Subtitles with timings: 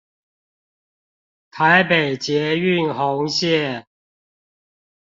[1.51, 3.85] 台北捷運紅線